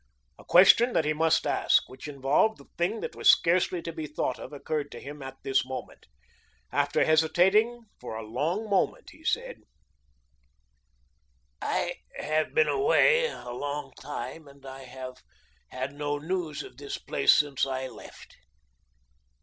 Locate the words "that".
0.93-1.05, 3.01-3.15